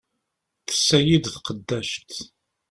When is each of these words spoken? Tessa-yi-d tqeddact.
Tessa-yi-d 0.67 1.25
tqeddact. 1.33 2.11